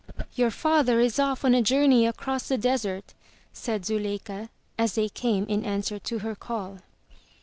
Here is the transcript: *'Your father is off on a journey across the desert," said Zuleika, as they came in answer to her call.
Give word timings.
*'Your 0.33 0.49
father 0.49 0.99
is 0.99 1.19
off 1.19 1.45
on 1.45 1.53
a 1.53 1.61
journey 1.61 2.07
across 2.07 2.47
the 2.47 2.57
desert," 2.57 3.13
said 3.53 3.85
Zuleika, 3.85 4.49
as 4.75 4.95
they 4.95 5.09
came 5.09 5.43
in 5.45 5.63
answer 5.63 5.99
to 5.99 6.17
her 6.25 6.33
call. 6.35 6.79